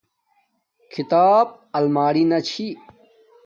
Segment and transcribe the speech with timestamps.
[0.91, 1.47] کھیتاپ
[1.77, 2.67] الیمارنا چھی